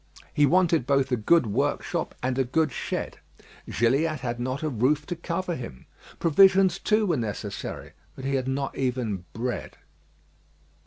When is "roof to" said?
4.69-5.15